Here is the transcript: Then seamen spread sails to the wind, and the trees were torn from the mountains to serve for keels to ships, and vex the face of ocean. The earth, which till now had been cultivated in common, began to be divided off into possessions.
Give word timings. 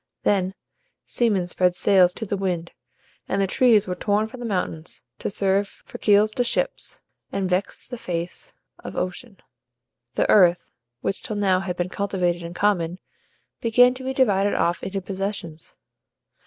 Then 0.23 0.55
seamen 1.05 1.45
spread 1.45 1.75
sails 1.75 2.11
to 2.15 2.25
the 2.25 2.35
wind, 2.35 2.71
and 3.29 3.39
the 3.39 3.45
trees 3.45 3.85
were 3.85 3.93
torn 3.93 4.25
from 4.27 4.39
the 4.39 4.47
mountains 4.47 5.03
to 5.19 5.29
serve 5.29 5.83
for 5.85 5.99
keels 5.99 6.31
to 6.31 6.43
ships, 6.43 6.99
and 7.31 7.47
vex 7.47 7.87
the 7.87 7.99
face 7.99 8.55
of 8.79 8.95
ocean. 8.95 9.37
The 10.15 10.27
earth, 10.27 10.71
which 11.01 11.21
till 11.21 11.35
now 11.35 11.59
had 11.59 11.77
been 11.77 11.89
cultivated 11.89 12.41
in 12.41 12.55
common, 12.55 12.97
began 13.61 13.93
to 13.93 14.03
be 14.03 14.11
divided 14.15 14.55
off 14.55 14.81
into 14.81 15.01
possessions. 15.01 15.75